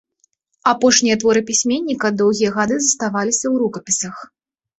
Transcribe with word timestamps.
Апошнія 0.71 1.15
творы 1.23 1.41
пісьменніка 1.49 2.07
доўгія 2.23 2.49
гады 2.57 2.75
заставаліся 2.87 3.45
ў 3.45 3.53
рукапісах. 3.65 4.17